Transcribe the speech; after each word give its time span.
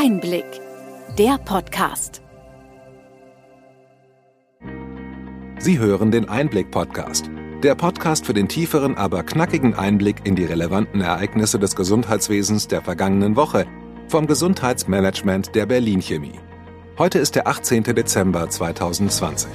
Einblick, 0.00 0.44
der 1.18 1.38
Podcast. 1.38 2.22
Sie 5.58 5.80
hören 5.80 6.12
den 6.12 6.28
Einblick-Podcast. 6.28 7.28
Der 7.64 7.74
Podcast 7.74 8.24
für 8.24 8.32
den 8.32 8.46
tieferen, 8.46 8.94
aber 8.94 9.24
knackigen 9.24 9.74
Einblick 9.74 10.24
in 10.24 10.36
die 10.36 10.44
relevanten 10.44 11.00
Ereignisse 11.00 11.58
des 11.58 11.74
Gesundheitswesens 11.74 12.68
der 12.68 12.80
vergangenen 12.80 13.34
Woche 13.34 13.66
vom 14.06 14.28
Gesundheitsmanagement 14.28 15.56
der 15.56 15.66
Berlin 15.66 16.00
Chemie. 16.00 16.38
Heute 16.96 17.18
ist 17.18 17.34
der 17.34 17.48
18. 17.48 17.82
Dezember 17.82 18.48
2020. 18.48 19.50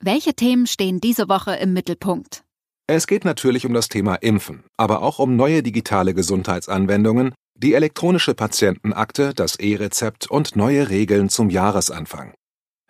Welche 0.00 0.32
Themen 0.32 0.66
stehen 0.66 1.02
diese 1.02 1.28
Woche 1.28 1.56
im 1.56 1.74
Mittelpunkt? 1.74 2.47
Es 2.90 3.06
geht 3.06 3.26
natürlich 3.26 3.66
um 3.66 3.74
das 3.74 3.90
Thema 3.90 4.14
Impfen, 4.14 4.64
aber 4.78 5.02
auch 5.02 5.18
um 5.18 5.36
neue 5.36 5.62
digitale 5.62 6.14
Gesundheitsanwendungen, 6.14 7.34
die 7.54 7.74
elektronische 7.74 8.32
Patientenakte, 8.32 9.34
das 9.34 9.56
E-Rezept 9.56 10.30
und 10.30 10.56
neue 10.56 10.88
Regeln 10.88 11.28
zum 11.28 11.50
Jahresanfang. 11.50 12.32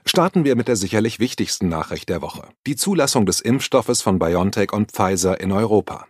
Starten 0.05 0.45
wir 0.45 0.55
mit 0.55 0.69
der 0.69 0.77
sicherlich 0.77 1.19
wichtigsten 1.19 1.69
Nachricht 1.69 2.09
der 2.11 2.23
Woche, 2.23 2.48
die 2.65 2.77
Zulassung 2.77 3.27
des 3.27 3.41
Impfstoffes 3.41 4.01
von 4.01 4.20
BioNTech 4.20 4.73
und 4.73 4.92
Pfizer 4.92 5.41
in 5.41 5.51
Europa. 5.51 6.06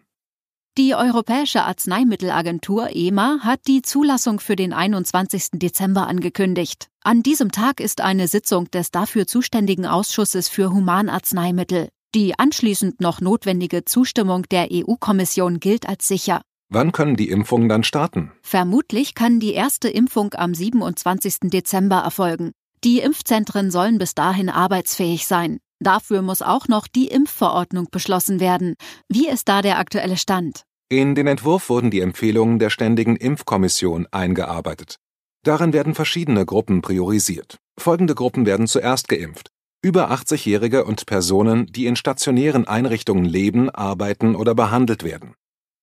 Die 0.77 0.95
Europäische 0.95 1.63
Arzneimittelagentur 1.63 2.91
EMA 2.95 3.39
hat 3.41 3.61
die 3.67 3.81
Zulassung 3.81 4.39
für 4.39 4.55
den 4.55 4.75
21. 4.75 5.53
Dezember 5.55 6.07
angekündigt. 6.07 6.89
An 7.03 7.23
diesem 7.23 7.53
Tag 7.53 7.81
ist 7.81 8.03
eine 8.03 8.29
Sitzung 8.29 8.71
des 8.71 8.91
dafür 8.91 9.27
zuständigen 9.27 9.87
Ausschusses 9.87 10.51
für 10.51 10.73
Humanarzneimittel. 10.73 11.89
Die 12.15 12.39
anschließend 12.39 13.01
noch 13.01 13.21
notwendige 13.21 13.85
Zustimmung 13.85 14.45
der 14.51 14.69
EU-Kommission 14.73 15.61
gilt 15.61 15.89
als 15.89 16.09
sicher. 16.09 16.41
Wann 16.71 16.93
können 16.93 17.17
die 17.17 17.29
Impfungen 17.29 17.69
dann 17.69 17.85
starten? 17.85 18.33
Vermutlich 18.43 19.15
kann 19.15 19.41
die 19.41 19.53
erste 19.53 19.89
Impfung 19.89 20.33
am 20.35 20.55
27. 20.55 21.51
Dezember 21.51 21.97
erfolgen. 21.97 22.53
Die 22.85 23.01
Impfzentren 23.01 23.71
sollen 23.71 23.99
bis 23.99 24.15
dahin 24.15 24.49
arbeitsfähig 24.49 25.27
sein. 25.27 25.59
Dafür 25.81 26.23
muss 26.23 26.43
auch 26.43 26.67
noch 26.67 26.89
die 26.89 27.09
Impfverordnung 27.09 27.89
beschlossen 27.91 28.41
werden. 28.41 28.75
Wie 29.09 29.29
ist 29.29 29.49
da 29.49 29.63
der 29.63 29.79
aktuelle 29.79 30.17
Stand? 30.17 30.63
In 30.89 31.15
den 31.15 31.27
Entwurf 31.27 31.69
wurden 31.69 31.91
die 31.91 32.01
Empfehlungen 32.01 32.59
der 32.59 32.71
Ständigen 32.71 33.17
Impfkommission 33.17 34.07
eingearbeitet. 34.11 34.97
Darin 35.45 35.73
werden 35.73 35.95
verschiedene 35.95 36.47
Gruppen 36.47 36.81
priorisiert. 36.81 37.59
Folgende 37.79 38.15
Gruppen 38.15 38.47
werden 38.47 38.67
zuerst 38.67 39.09
geimpft. 39.09 39.51
Über 39.81 40.11
80-Jährige 40.11 40.85
und 40.85 41.07
Personen, 41.07 41.67
die 41.67 41.87
in 41.87 41.95
stationären 41.95 42.67
Einrichtungen 42.67 43.25
leben, 43.25 43.71
arbeiten 43.71 44.35
oder 44.35 44.55
behandelt 44.55 45.05
werden. 45.05 45.35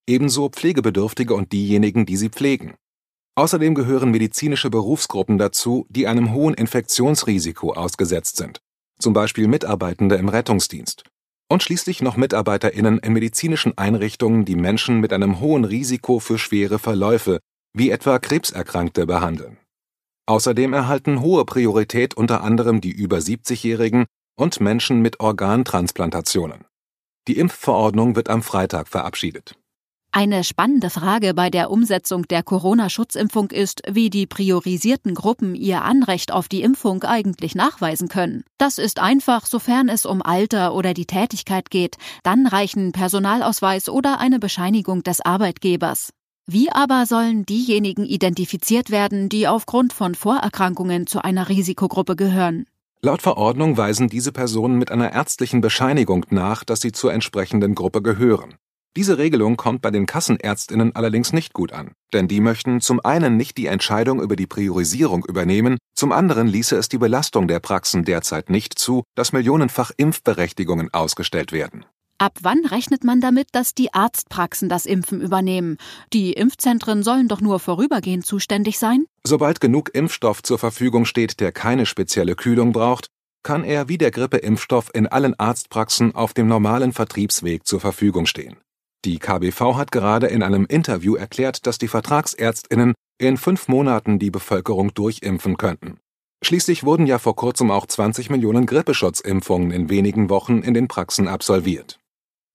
Ebenso 0.06 0.50
Pflegebedürftige 0.50 1.34
und 1.34 1.52
diejenigen, 1.52 2.04
die 2.04 2.16
sie 2.16 2.28
pflegen. 2.28 2.74
Außerdem 3.36 3.74
gehören 3.74 4.10
medizinische 4.10 4.68
Berufsgruppen 4.70 5.38
dazu, 5.38 5.86
die 5.88 6.06
einem 6.06 6.32
hohen 6.32 6.54
Infektionsrisiko 6.54 7.72
ausgesetzt 7.72 8.36
sind, 8.36 8.60
zum 8.98 9.14
Beispiel 9.14 9.48
Mitarbeitende 9.48 10.16
im 10.16 10.28
Rettungsdienst 10.28 11.04
und 11.48 11.62
schließlich 11.62 12.02
noch 12.02 12.16
MitarbeiterInnen 12.16 12.98
in 12.98 13.12
medizinischen 13.12 13.78
Einrichtungen, 13.78 14.44
die 14.44 14.56
Menschen 14.56 15.00
mit 15.00 15.12
einem 15.12 15.40
hohen 15.40 15.64
Risiko 15.64 16.18
für 16.18 16.38
schwere 16.38 16.78
Verläufe, 16.78 17.38
wie 17.72 17.90
etwa 17.90 18.18
Krebserkrankte, 18.18 19.06
behandeln. 19.06 19.58
Außerdem 20.26 20.72
erhalten 20.72 21.20
hohe 21.20 21.44
Priorität 21.44 22.14
unter 22.14 22.42
anderem 22.42 22.80
die 22.80 22.90
über 22.90 23.18
70-Jährigen 23.18 24.06
und 24.36 24.60
Menschen 24.60 25.00
mit 25.00 25.20
Organtransplantationen. 25.20 26.64
Die 27.28 27.38
Impfverordnung 27.38 28.16
wird 28.16 28.28
am 28.28 28.42
Freitag 28.42 28.88
verabschiedet. 28.88 29.54
Eine 30.12 30.44
spannende 30.44 30.88
Frage 30.88 31.34
bei 31.34 31.50
der 31.50 31.70
Umsetzung 31.70 32.26
der 32.26 32.42
Corona-Schutzimpfung 32.42 33.50
ist, 33.50 33.82
wie 33.86 34.08
die 34.08 34.26
priorisierten 34.26 35.14
Gruppen 35.14 35.54
ihr 35.54 35.82
Anrecht 35.82 36.32
auf 36.32 36.48
die 36.48 36.62
Impfung 36.62 37.02
eigentlich 37.02 37.54
nachweisen 37.54 38.08
können. 38.08 38.42
Das 38.56 38.78
ist 38.78 38.98
einfach, 38.98 39.44
sofern 39.44 39.88
es 39.88 40.06
um 40.06 40.22
Alter 40.22 40.74
oder 40.74 40.94
die 40.94 41.06
Tätigkeit 41.06 41.70
geht. 41.70 41.96
Dann 42.22 42.46
reichen 42.46 42.92
Personalausweis 42.92 43.88
oder 43.90 44.18
eine 44.18 44.38
Bescheinigung 44.38 45.02
des 45.02 45.20
Arbeitgebers. 45.20 46.10
Wie 46.48 46.70
aber 46.70 47.06
sollen 47.06 47.44
diejenigen 47.44 48.04
identifiziert 48.04 48.90
werden, 48.90 49.28
die 49.28 49.48
aufgrund 49.48 49.92
von 49.92 50.14
Vorerkrankungen 50.14 51.08
zu 51.08 51.24
einer 51.24 51.48
Risikogruppe 51.48 52.14
gehören? 52.14 52.66
Laut 53.02 53.20
Verordnung 53.20 53.76
weisen 53.76 54.08
diese 54.08 54.30
Personen 54.30 54.78
mit 54.78 54.92
einer 54.92 55.12
ärztlichen 55.12 55.60
Bescheinigung 55.60 56.24
nach, 56.30 56.62
dass 56.62 56.80
sie 56.80 56.92
zur 56.92 57.12
entsprechenden 57.12 57.74
Gruppe 57.74 58.00
gehören. 58.00 58.54
Diese 58.96 59.18
Regelung 59.18 59.56
kommt 59.56 59.82
bei 59.82 59.90
den 59.90 60.06
Kassenärztinnen 60.06 60.94
allerdings 60.94 61.32
nicht 61.32 61.52
gut 61.52 61.72
an, 61.72 61.90
denn 62.12 62.28
die 62.28 62.40
möchten 62.40 62.80
zum 62.80 63.00
einen 63.04 63.36
nicht 63.36 63.56
die 63.58 63.66
Entscheidung 63.66 64.22
über 64.22 64.36
die 64.36 64.46
Priorisierung 64.46 65.24
übernehmen, 65.26 65.78
zum 65.94 66.12
anderen 66.12 66.46
ließe 66.46 66.76
es 66.76 66.88
die 66.88 66.98
Belastung 66.98 67.48
der 67.48 67.58
Praxen 67.58 68.04
derzeit 68.04 68.50
nicht 68.50 68.78
zu, 68.78 69.02
dass 69.16 69.32
millionenfach 69.32 69.90
Impfberechtigungen 69.96 70.94
ausgestellt 70.94 71.50
werden. 71.50 71.84
Ab 72.18 72.38
wann 72.40 72.64
rechnet 72.64 73.04
man 73.04 73.20
damit, 73.20 73.48
dass 73.52 73.74
die 73.74 73.92
Arztpraxen 73.92 74.70
das 74.70 74.86
Impfen 74.86 75.20
übernehmen? 75.20 75.76
Die 76.14 76.32
Impfzentren 76.32 77.02
sollen 77.02 77.28
doch 77.28 77.42
nur 77.42 77.60
vorübergehend 77.60 78.24
zuständig 78.24 78.78
sein? 78.78 79.04
Sobald 79.22 79.60
genug 79.60 79.94
Impfstoff 79.94 80.42
zur 80.42 80.58
Verfügung 80.58 81.04
steht, 81.04 81.40
der 81.40 81.52
keine 81.52 81.84
spezielle 81.84 82.34
Kühlung 82.34 82.72
braucht, 82.72 83.08
kann 83.42 83.64
er 83.64 83.88
wie 83.88 83.98
der 83.98 84.10
Grippeimpfstoff 84.10 84.90
in 84.94 85.06
allen 85.06 85.38
Arztpraxen 85.38 86.14
auf 86.14 86.32
dem 86.32 86.48
normalen 86.48 86.94
Vertriebsweg 86.94 87.66
zur 87.66 87.80
Verfügung 87.80 88.24
stehen. 88.24 88.56
Die 89.04 89.18
KBV 89.18 89.76
hat 89.76 89.92
gerade 89.92 90.28
in 90.28 90.42
einem 90.42 90.64
Interview 90.64 91.16
erklärt, 91.16 91.66
dass 91.66 91.76
die 91.76 91.86
Vertragsärztinnen 91.86 92.94
in 93.18 93.36
fünf 93.36 93.68
Monaten 93.68 94.18
die 94.18 94.30
Bevölkerung 94.30 94.94
durchimpfen 94.94 95.58
könnten. 95.58 95.98
Schließlich 96.42 96.82
wurden 96.82 97.06
ja 97.06 97.18
vor 97.18 97.36
kurzem 97.36 97.70
auch 97.70 97.86
20 97.86 98.30
Millionen 98.30 98.64
Grippeschutzimpfungen 98.64 99.70
in 99.70 99.90
wenigen 99.90 100.30
Wochen 100.30 100.60
in 100.60 100.72
den 100.72 100.88
Praxen 100.88 101.28
absolviert. 101.28 101.98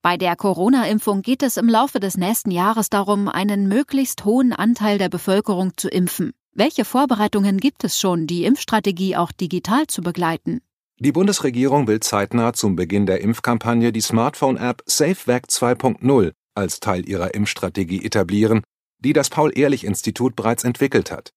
Bei 0.03 0.17
der 0.17 0.35
Corona-Impfung 0.35 1.21
geht 1.21 1.43
es 1.43 1.57
im 1.57 1.69
Laufe 1.69 1.99
des 1.99 2.17
nächsten 2.17 2.49
Jahres 2.49 2.89
darum, 2.89 3.27
einen 3.27 3.67
möglichst 3.67 4.25
hohen 4.25 4.51
Anteil 4.51 4.97
der 4.97 5.09
Bevölkerung 5.09 5.73
zu 5.77 5.89
impfen. 5.89 6.31
Welche 6.55 6.85
Vorbereitungen 6.85 7.59
gibt 7.59 7.83
es 7.83 7.99
schon, 7.99 8.25
die 8.25 8.45
Impfstrategie 8.45 9.15
auch 9.15 9.31
digital 9.31 9.85
zu 9.85 10.01
begleiten? 10.01 10.61
Die 10.97 11.11
Bundesregierung 11.11 11.85
will 11.85 11.99
zeitnah 11.99 12.53
zum 12.53 12.75
Beginn 12.75 13.05
der 13.05 13.21
Impfkampagne 13.21 13.91
die 13.91 14.01
Smartphone-App 14.01 14.81
SafeVac 14.87 15.45
2.0 15.45 16.31
als 16.55 16.79
Teil 16.79 17.07
ihrer 17.07 17.35
Impfstrategie 17.35 18.03
etablieren, 18.03 18.63
die 18.97 19.13
das 19.13 19.29
Paul-Ehrlich-Institut 19.29 20.35
bereits 20.35 20.63
entwickelt 20.63 21.11
hat. 21.11 21.29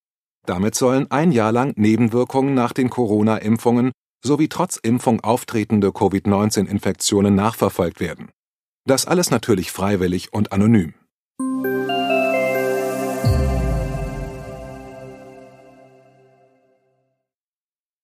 Damit 0.47 0.75
sollen 0.75 1.11
ein 1.11 1.33
Jahr 1.33 1.53
lang 1.53 1.75
Nebenwirkungen 1.77 2.55
nach 2.55 2.73
den 2.73 2.89
Corona-Impfungen 2.89 3.93
sowie 4.25 4.49
trotz 4.49 4.79
Impfung 4.79 5.21
auftretende 5.21 5.93
Covid-19-Infektionen 5.93 7.35
nachverfolgt 7.35 8.01
werden. 8.01 8.31
Das 8.87 9.06
alles 9.06 9.31
natürlich 9.31 9.72
freiwillig 9.72 10.34
und 10.34 10.53
anonym. 10.53 10.93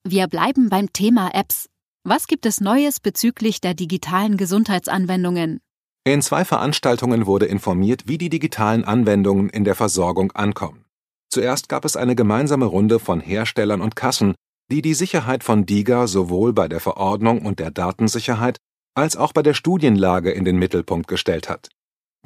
Wir 0.08 0.26
bleiben 0.26 0.70
beim 0.70 0.90
Thema 0.94 1.34
Apps. 1.34 1.66
Was 2.02 2.26
gibt 2.26 2.46
es 2.46 2.62
Neues 2.62 2.98
bezüglich 2.98 3.60
der 3.60 3.74
digitalen 3.74 4.38
Gesundheitsanwendungen? 4.38 5.60
In 6.04 6.22
zwei 6.22 6.46
Veranstaltungen 6.46 7.26
wurde 7.26 7.44
informiert, 7.44 8.04
wie 8.06 8.16
die 8.16 8.30
digitalen 8.30 8.84
Anwendungen 8.84 9.50
in 9.50 9.64
der 9.64 9.74
Versorgung 9.74 10.32
ankommen. 10.32 10.86
Zuerst 11.28 11.68
gab 11.68 11.84
es 11.84 11.94
eine 11.94 12.16
gemeinsame 12.16 12.64
Runde 12.64 12.98
von 12.98 13.20
Herstellern 13.20 13.82
und 13.82 13.96
Kassen, 13.96 14.34
die 14.72 14.80
die 14.80 14.94
Sicherheit 14.94 15.44
von 15.44 15.66
DIGA 15.66 16.06
sowohl 16.06 16.54
bei 16.54 16.68
der 16.68 16.80
Verordnung 16.80 17.44
und 17.44 17.58
der 17.58 17.70
Datensicherheit 17.70 18.56
als 18.94 19.16
auch 19.16 19.32
bei 19.32 19.42
der 19.42 19.54
Studienlage 19.54 20.30
in 20.30 20.44
den 20.44 20.56
Mittelpunkt 20.56 21.08
gestellt 21.08 21.48
hat. 21.48 21.68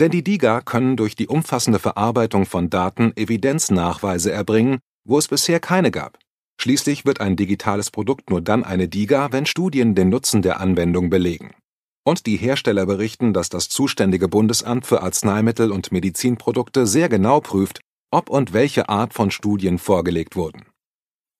Denn 0.00 0.10
die 0.10 0.24
DIGA 0.24 0.60
können 0.60 0.96
durch 0.96 1.14
die 1.14 1.28
umfassende 1.28 1.78
Verarbeitung 1.78 2.46
von 2.46 2.68
Daten 2.70 3.12
Evidenznachweise 3.16 4.32
erbringen, 4.32 4.78
wo 5.04 5.18
es 5.18 5.28
bisher 5.28 5.60
keine 5.60 5.90
gab. 5.90 6.18
Schließlich 6.60 7.04
wird 7.04 7.20
ein 7.20 7.36
digitales 7.36 7.90
Produkt 7.90 8.30
nur 8.30 8.40
dann 8.40 8.64
eine 8.64 8.88
DIGA, 8.88 9.32
wenn 9.32 9.46
Studien 9.46 9.94
den 9.94 10.08
Nutzen 10.08 10.42
der 10.42 10.60
Anwendung 10.60 11.10
belegen. 11.10 11.54
Und 12.06 12.26
die 12.26 12.36
Hersteller 12.36 12.86
berichten, 12.86 13.32
dass 13.32 13.48
das 13.48 13.68
zuständige 13.68 14.28
Bundesamt 14.28 14.86
für 14.86 15.02
Arzneimittel 15.02 15.72
und 15.72 15.90
Medizinprodukte 15.90 16.86
sehr 16.86 17.08
genau 17.08 17.40
prüft, 17.40 17.80
ob 18.10 18.28
und 18.30 18.52
welche 18.52 18.88
Art 18.88 19.14
von 19.14 19.30
Studien 19.30 19.78
vorgelegt 19.78 20.36
wurden. 20.36 20.66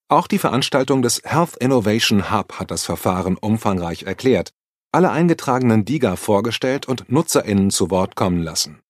Auch 0.08 0.26
die 0.26 0.38
Veranstaltung 0.38 1.02
des 1.02 1.22
Health 1.24 1.56
Innovation 1.56 2.30
Hub 2.30 2.58
hat 2.58 2.70
das 2.70 2.84
Verfahren 2.84 3.36
umfangreich 3.36 4.04
erklärt, 4.04 4.50
alle 4.94 5.10
eingetragenen 5.10 5.84
DIGA 5.84 6.16
vorgestellt 6.16 6.86
und 6.86 7.10
NutzerInnen 7.10 7.70
zu 7.70 7.90
Wort 7.90 8.14
kommen 8.14 8.42
lassen. 8.42 8.80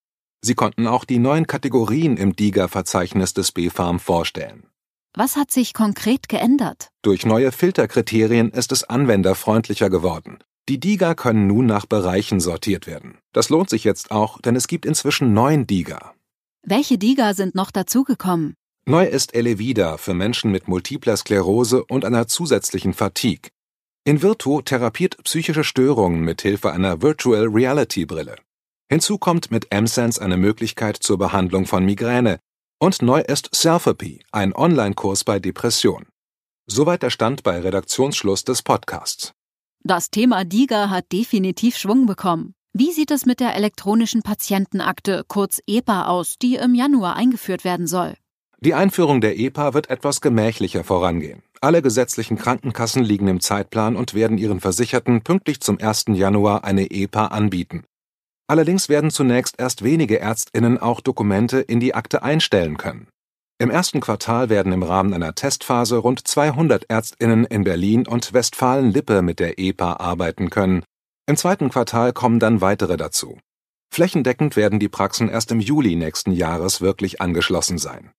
Sie 0.41 0.53
konnten 0.53 0.85
auch 0.85 1.03
die 1.03 1.17
neuen 1.17 1.47
Kategorien 1.47 2.17
im 2.17 2.35
DIGA-Verzeichnis 2.35 3.33
des 3.33 3.51
BfArM 3.51 3.99
vorstellen. 3.99 4.67
Was 5.15 5.35
hat 5.35 5.49
sich 5.49 5.73
konkret 5.73 6.29
geändert? 6.29 6.89
Durch 7.01 7.25
neue 7.25 7.51
Filterkriterien 7.51 8.51
ist 8.51 8.71
es 8.71 8.83
anwenderfreundlicher 8.83 9.89
geworden. 9.89 10.37
Die 10.69 10.79
DIGA 10.79 11.15
können 11.15 11.47
nun 11.47 11.65
nach 11.65 11.87
Bereichen 11.87 12.39
sortiert 12.39 12.85
werden. 12.85 13.17
Das 13.33 13.49
lohnt 13.49 13.71
sich 13.71 13.83
jetzt 13.83 14.11
auch, 14.11 14.39
denn 14.39 14.55
es 14.55 14.67
gibt 14.67 14.85
inzwischen 14.85 15.33
neun 15.33 15.65
DIGA. 15.65 16.13
Welche 16.61 16.99
DIGA 16.99 17.33
sind 17.33 17.55
noch 17.55 17.71
dazugekommen? 17.71 18.53
Neu 18.87 19.05
ist 19.05 19.33
Elevida 19.33 19.97
für 19.97 20.13
Menschen 20.13 20.51
mit 20.51 20.67
multipler 20.67 21.17
Sklerose 21.17 21.83
und 21.85 22.05
einer 22.05 22.27
zusätzlichen 22.27 22.93
Fatigue. 22.93 23.49
Invirtu 24.07 24.61
therapiert 24.61 25.17
psychische 25.23 25.63
Störungen 25.63 26.19
mit 26.21 26.43
Hilfe 26.43 26.71
einer 26.71 27.01
Virtual 27.01 27.47
Reality 27.47 28.05
Brille. 28.05 28.35
Hinzu 28.87 29.17
kommt 29.17 29.49
mit 29.49 29.71
M-Sense 29.71 30.21
eine 30.21 30.37
Möglichkeit 30.37 30.97
zur 30.97 31.17
Behandlung 31.17 31.65
von 31.65 31.83
Migräne. 31.83 32.37
Und 32.79 33.01
neu 33.01 33.21
ist 33.21 33.49
Selfapy, 33.55 34.23
ein 34.31 34.53
Online-Kurs 34.53 35.23
bei 35.23 35.39
Depression. 35.39 36.05
Soweit 36.67 37.01
der 37.01 37.09
Stand 37.09 37.41
bei 37.41 37.59
Redaktionsschluss 37.59 38.43
des 38.43 38.61
Podcasts. 38.61 39.33
Das 39.83 40.11
Thema 40.11 40.45
DIGA 40.45 40.91
hat 40.91 41.11
definitiv 41.11 41.75
Schwung 41.75 42.05
bekommen. 42.05 42.53
Wie 42.73 42.91
sieht 42.91 43.09
es 43.09 43.25
mit 43.25 43.39
der 43.39 43.55
elektronischen 43.55 44.21
Patientenakte, 44.21 45.23
kurz 45.27 45.63
EPA, 45.65 46.05
aus, 46.05 46.35
die 46.39 46.57
im 46.57 46.75
Januar 46.75 47.15
eingeführt 47.15 47.63
werden 47.63 47.87
soll? 47.87 48.15
Die 48.65 48.73
Einführung 48.73 49.21
der 49.21 49.37
EPA 49.37 49.75
wird 49.75 49.91
etwas 49.91 50.21
gemächlicher 50.21 50.83
vorangehen. 50.83 51.43
Alle 51.61 51.83
gesetzlichen 51.83 52.35
Krankenkassen 52.35 53.03
liegen 53.03 53.27
im 53.27 53.39
Zeitplan 53.39 53.95
und 53.95 54.15
werden 54.15 54.39
ihren 54.39 54.59
Versicherten 54.59 55.21
pünktlich 55.21 55.61
zum 55.61 55.79
1. 55.79 56.05
Januar 56.13 56.63
eine 56.63 56.89
EPA 56.89 57.27
anbieten. 57.27 57.83
Allerdings 58.47 58.89
werden 58.89 59.11
zunächst 59.11 59.59
erst 59.59 59.83
wenige 59.83 60.19
Ärztinnen 60.19 60.79
auch 60.79 60.99
Dokumente 61.01 61.59
in 61.59 61.79
die 61.79 61.93
Akte 61.93 62.23
einstellen 62.23 62.77
können. 62.77 63.07
Im 63.59 63.69
ersten 63.69 64.01
Quartal 64.01 64.49
werden 64.49 64.73
im 64.73 64.81
Rahmen 64.81 65.13
einer 65.13 65.35
Testphase 65.35 65.97
rund 65.97 66.27
200 66.27 66.89
Ärztinnen 66.89 67.45
in 67.45 67.65
Berlin 67.65 68.07
und 68.07 68.33
Westfalen-Lippe 68.33 69.21
mit 69.21 69.39
der 69.39 69.59
EPA 69.59 69.97
arbeiten 69.97 70.49
können. 70.49 70.81
Im 71.27 71.37
zweiten 71.37 71.69
Quartal 71.69 72.13
kommen 72.13 72.39
dann 72.39 72.61
weitere 72.61 72.97
dazu. 72.97 73.37
Flächendeckend 73.93 74.55
werden 74.55 74.79
die 74.79 74.89
Praxen 74.89 75.29
erst 75.29 75.51
im 75.51 75.59
Juli 75.59 75.95
nächsten 75.95 76.31
Jahres 76.31 76.81
wirklich 76.81 77.21
angeschlossen 77.21 77.77
sein. 77.77 78.09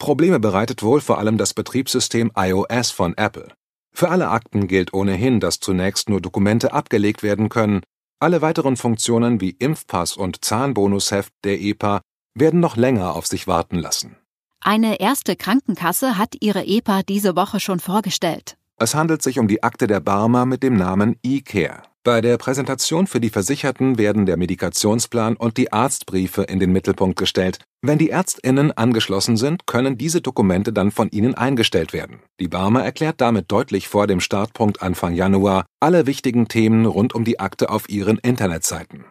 Probleme 0.00 0.40
bereitet 0.40 0.82
wohl 0.82 1.00
vor 1.00 1.18
allem 1.18 1.38
das 1.38 1.54
Betriebssystem 1.54 2.32
iOS 2.34 2.90
von 2.90 3.16
Apple. 3.16 3.52
Für 3.92 4.08
alle 4.08 4.30
Akten 4.30 4.66
gilt 4.66 4.92
ohnehin, 4.94 5.40
dass 5.40 5.60
zunächst 5.60 6.08
nur 6.08 6.20
Dokumente 6.20 6.72
abgelegt 6.72 7.22
werden 7.22 7.50
können. 7.50 7.82
Alle 8.18 8.40
weiteren 8.42 8.76
Funktionen 8.76 9.40
wie 9.40 9.50
Impfpass 9.50 10.16
und 10.16 10.44
Zahnbonusheft 10.44 11.32
der 11.44 11.60
EPA 11.60 12.00
werden 12.34 12.60
noch 12.60 12.76
länger 12.76 13.14
auf 13.14 13.26
sich 13.26 13.46
warten 13.46 13.76
lassen. 13.76 14.16
Eine 14.62 15.00
erste 15.00 15.36
Krankenkasse 15.36 16.16
hat 16.18 16.34
ihre 16.40 16.66
EPA 16.66 17.02
diese 17.02 17.36
Woche 17.36 17.60
schon 17.60 17.78
vorgestellt. 17.78 18.56
Es 18.78 18.94
handelt 18.94 19.22
sich 19.22 19.38
um 19.38 19.48
die 19.48 19.62
Akte 19.62 19.86
der 19.86 20.00
Barmer 20.00 20.46
mit 20.46 20.62
dem 20.62 20.76
Namen 20.76 21.16
eCare. 21.22 21.82
Bei 22.02 22.22
der 22.22 22.38
Präsentation 22.38 23.06
für 23.06 23.20
die 23.20 23.28
Versicherten 23.28 23.98
werden 23.98 24.24
der 24.24 24.38
Medikationsplan 24.38 25.36
und 25.36 25.58
die 25.58 25.70
Arztbriefe 25.70 26.44
in 26.44 26.58
den 26.58 26.72
Mittelpunkt 26.72 27.18
gestellt. 27.18 27.58
Wenn 27.82 27.98
die 27.98 28.08
Ärztinnen 28.08 28.72
angeschlossen 28.72 29.36
sind, 29.36 29.66
können 29.66 29.98
diese 29.98 30.22
Dokumente 30.22 30.72
dann 30.72 30.92
von 30.92 31.10
ihnen 31.10 31.34
eingestellt 31.34 31.92
werden. 31.92 32.20
Die 32.40 32.48
Barmer 32.48 32.82
erklärt 32.82 33.20
damit 33.20 33.52
deutlich 33.52 33.88
vor 33.88 34.06
dem 34.06 34.20
Startpunkt 34.20 34.82
Anfang 34.82 35.12
Januar 35.12 35.66
alle 35.78 36.06
wichtigen 36.06 36.48
Themen 36.48 36.86
rund 36.86 37.14
um 37.14 37.26
die 37.26 37.38
Akte 37.38 37.68
auf 37.68 37.90
ihren 37.90 38.16
Internetseiten. 38.16 39.04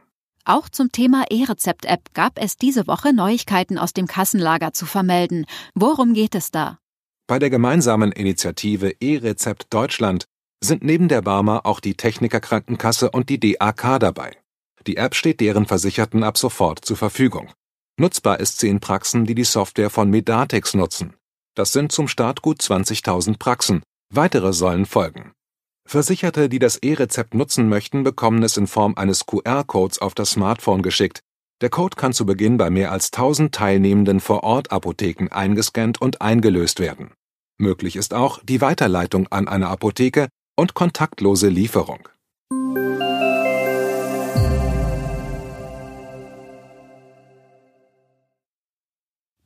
Auch 0.44 0.68
zum 0.68 0.92
Thema 0.92 1.26
E-Rezept-App 1.30 2.16
gab 2.16 2.42
es 2.42 2.58
diese 2.58 2.88
Woche 2.88 3.14
Neuigkeiten 3.14 3.78
aus 3.78 3.94
dem 3.94 4.08
Kassenlager 4.08 4.74
zu 4.74 4.88
vermelden. 4.88 5.46
Worum 5.76 6.14
geht 6.14 6.34
es 6.34 6.50
da? 6.50 6.80
Bei 7.28 7.38
der 7.38 7.52
gemeinsamen 7.52 8.12
Initiative 8.12 8.96
E-Rezept 9.00 9.68
Deutschland 9.72 10.26
sind 10.62 10.84
neben 10.84 11.08
der 11.08 11.22
Barmer 11.22 11.66
auch 11.66 11.80
die 11.80 11.96
Techniker 11.96 12.40
Krankenkasse 12.40 13.12
und 13.12 13.30
die 13.30 13.40
DAK 13.40 14.00
dabei. 14.00 14.38
Die 14.88 14.98
App 14.98 15.16
steht 15.16 15.40
deren 15.40 15.66
Versicherten 15.66 16.24
ab 16.24 16.38
sofort 16.38 16.84
zur 16.84 16.98
Verfügung. 16.98 17.52
Nutzbar 18.00 18.40
ist 18.40 18.60
sie 18.60 18.70
in 18.70 18.80
Praxen, 18.80 19.26
die 19.26 19.36
die 19.36 19.44
Software 19.44 19.90
von 19.90 20.10
Medatex 20.10 20.74
nutzen. 20.74 21.16
Das 21.56 21.74
sind 21.74 21.92
zum 21.92 22.08
Start 22.08 22.42
gut 22.42 22.62
20.000 22.62 23.38
Praxen. 23.38 23.84
Weitere 24.14 24.54
sollen 24.54 24.86
folgen. 24.86 25.32
Versicherte, 25.86 26.50
die 26.50 26.60
das 26.60 26.78
E-Rezept 26.78 27.34
nutzen 27.34 27.68
möchten, 27.68 28.04
bekommen 28.04 28.44
es 28.44 28.58
in 28.58 28.68
Form 28.68 28.96
eines 28.96 29.26
QR-Codes 29.26 30.00
auf 30.00 30.14
das 30.14 30.32
Smartphone 30.32 30.82
geschickt. 30.82 31.22
Der 31.62 31.70
Code 31.70 31.98
kann 31.98 32.14
zu 32.14 32.26
Beginn 32.26 32.58
bei 32.58 32.70
mehr 32.70 32.92
als 32.92 33.12
1000 33.12 33.54
teilnehmenden 33.54 34.22
Vor-Ort-Apotheken 34.22 35.28
eingescannt 35.32 36.00
und 36.00 36.22
eingelöst 36.22 36.80
werden. 36.80 37.12
Möglich 37.58 37.98
ist 37.98 38.14
auch 38.14 38.40
die 38.44 38.62
Weiterleitung 38.62 39.28
an 39.28 39.50
eine 39.50 39.68
Apotheke 39.68 40.30
und 40.60 40.74
kontaktlose 40.74 41.48
Lieferung. 41.48 42.10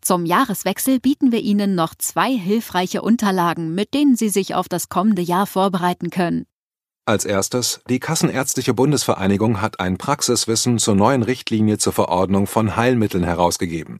Zum 0.01 0.25
Jahreswechsel 0.25 0.99
bieten 0.99 1.31
wir 1.31 1.39
Ihnen 1.39 1.75
noch 1.75 1.93
zwei 1.95 2.31
hilfreiche 2.31 3.03
Unterlagen, 3.03 3.75
mit 3.75 3.93
denen 3.93 4.15
Sie 4.15 4.29
sich 4.29 4.55
auf 4.55 4.67
das 4.67 4.89
kommende 4.89 5.21
Jahr 5.21 5.45
vorbereiten 5.45 6.09
können. 6.09 6.45
Als 7.05 7.25
erstes, 7.25 7.81
die 7.87 7.99
Kassenärztliche 7.99 8.73
Bundesvereinigung 8.73 9.61
hat 9.61 9.79
ein 9.79 9.99
Praxiswissen 9.99 10.79
zur 10.79 10.95
neuen 10.95 11.21
Richtlinie 11.21 11.77
zur 11.77 11.93
Verordnung 11.93 12.47
von 12.47 12.75
Heilmitteln 12.75 13.23
herausgegeben. 13.23 13.99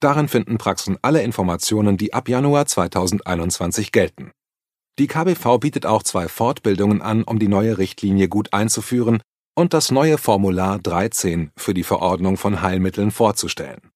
Darin 0.00 0.28
finden 0.28 0.56
Praxen 0.56 0.96
alle 1.02 1.22
Informationen, 1.22 1.98
die 1.98 2.14
ab 2.14 2.30
Januar 2.30 2.64
2021 2.64 3.92
gelten. 3.92 4.32
Die 4.98 5.08
KBV 5.08 5.58
bietet 5.58 5.84
auch 5.84 6.02
zwei 6.02 6.26
Fortbildungen 6.26 7.02
an, 7.02 7.22
um 7.22 7.38
die 7.38 7.48
neue 7.48 7.76
Richtlinie 7.76 8.28
gut 8.28 8.54
einzuführen 8.54 9.20
und 9.54 9.74
das 9.74 9.90
neue 9.90 10.16
Formular 10.16 10.78
13 10.78 11.50
für 11.56 11.74
die 11.74 11.82
Verordnung 11.82 12.38
von 12.38 12.62
Heilmitteln 12.62 13.10
vorzustellen. 13.10 13.90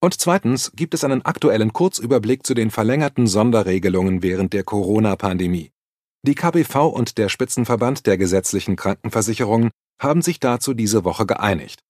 Und 0.00 0.14
zweitens 0.20 0.70
gibt 0.76 0.94
es 0.94 1.02
einen 1.02 1.24
aktuellen 1.24 1.72
Kurzüberblick 1.72 2.46
zu 2.46 2.54
den 2.54 2.70
verlängerten 2.70 3.26
Sonderregelungen 3.26 4.22
während 4.22 4.52
der 4.52 4.62
Corona-Pandemie. 4.62 5.72
Die 6.22 6.34
KBV 6.34 6.86
und 6.86 7.18
der 7.18 7.28
Spitzenverband 7.28 8.06
der 8.06 8.18
gesetzlichen 8.18 8.76
Krankenversicherungen 8.76 9.70
haben 10.00 10.22
sich 10.22 10.38
dazu 10.38 10.74
diese 10.74 11.04
Woche 11.04 11.26
geeinigt. 11.26 11.80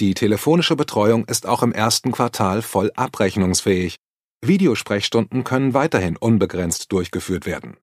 Die 0.00 0.14
telefonische 0.14 0.76
Betreuung 0.76 1.24
ist 1.26 1.46
auch 1.46 1.62
im 1.62 1.72
ersten 1.72 2.12
Quartal 2.12 2.62
voll 2.62 2.90
abrechnungsfähig. 2.94 3.96
Videosprechstunden 4.42 5.42
können 5.42 5.74
weiterhin 5.74 6.16
unbegrenzt 6.16 6.92
durchgeführt 6.92 7.44
werden. 7.44 7.76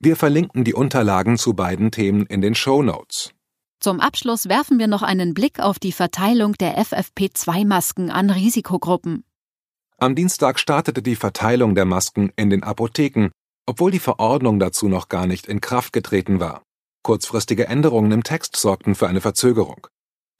Wir 0.00 0.16
verlinken 0.16 0.64
die 0.64 0.74
Unterlagen 0.74 1.38
zu 1.38 1.54
beiden 1.54 1.90
Themen 1.90 2.26
in 2.26 2.40
den 2.40 2.54
Show 2.54 2.82
Notes. 2.82 3.32
Zum 3.80 4.00
Abschluss 4.00 4.48
werfen 4.48 4.78
wir 4.78 4.86
noch 4.86 5.02
einen 5.02 5.34
Blick 5.34 5.60
auf 5.60 5.78
die 5.78 5.92
Verteilung 5.92 6.54
der 6.54 6.78
FFP2-Masken 6.78 8.10
an 8.10 8.30
Risikogruppen. 8.30 9.24
Am 9.98 10.14
Dienstag 10.14 10.58
startete 10.58 11.02
die 11.02 11.16
Verteilung 11.16 11.74
der 11.74 11.84
Masken 11.84 12.32
in 12.36 12.50
den 12.50 12.62
Apotheken, 12.62 13.30
obwohl 13.66 13.90
die 13.90 13.98
Verordnung 13.98 14.58
dazu 14.58 14.88
noch 14.88 15.08
gar 15.08 15.26
nicht 15.26 15.46
in 15.46 15.60
Kraft 15.60 15.92
getreten 15.92 16.40
war. 16.40 16.62
Kurzfristige 17.02 17.66
Änderungen 17.66 18.12
im 18.12 18.22
Text 18.22 18.56
sorgten 18.56 18.94
für 18.94 19.08
eine 19.08 19.20
Verzögerung. 19.20 19.86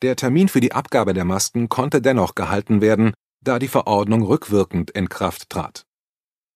Der 0.02 0.16
Termin 0.16 0.48
für 0.48 0.60
die 0.60 0.72
Abgabe 0.72 1.14
der 1.14 1.24
Masken 1.24 1.68
konnte 1.68 2.02
dennoch 2.02 2.34
gehalten 2.34 2.80
werden, 2.80 3.12
da 3.42 3.58
die 3.58 3.68
Verordnung 3.68 4.22
rückwirkend 4.22 4.90
in 4.90 5.08
Kraft 5.08 5.50
trat. 5.50 5.84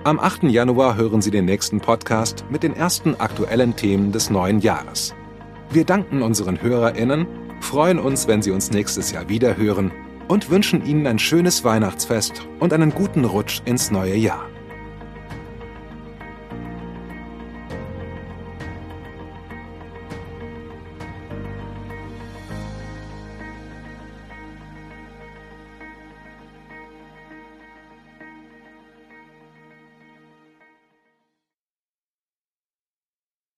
Am 0.04 0.18
8. 0.18 0.44
Januar 0.44 0.96
hören 0.96 1.20
Sie 1.20 1.30
den 1.30 1.44
nächsten 1.44 1.80
Podcast 1.80 2.46
mit 2.48 2.62
den 2.62 2.74
ersten 2.74 3.16
aktuellen 3.16 3.76
Themen 3.76 4.12
des 4.12 4.30
neuen 4.30 4.60
Jahres. 4.60 5.14
Wir 5.68 5.84
danken 5.84 6.22
unseren 6.22 6.62
HörerInnen, 6.62 7.26
freuen 7.60 7.98
uns, 7.98 8.26
wenn 8.26 8.40
Sie 8.40 8.52
uns 8.52 8.70
nächstes 8.70 9.12
Jahr 9.12 9.28
wiederhören 9.28 9.92
und 10.28 10.50
wünschen 10.50 10.84
Ihnen 10.84 11.06
ein 11.06 11.18
schönes 11.18 11.64
Weihnachtsfest 11.64 12.46
und 12.60 12.72
einen 12.72 12.90
guten 12.90 13.24
Rutsch 13.24 13.62
ins 13.64 13.90
neue 13.90 14.16
Jahr. 14.16 14.48